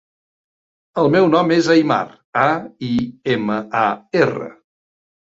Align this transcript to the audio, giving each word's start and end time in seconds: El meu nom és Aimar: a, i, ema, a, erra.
El 1.01 1.09
meu 1.15 1.25
nom 1.33 1.51
és 1.55 1.67
Aimar: 1.73 1.97
a, 2.43 2.45
i, 2.87 2.89
ema, 3.35 3.59
a, 3.83 3.85
erra. 4.23 4.49